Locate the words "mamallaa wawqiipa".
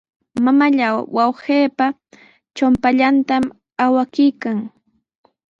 0.43-1.85